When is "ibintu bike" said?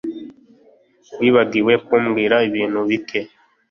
2.49-3.19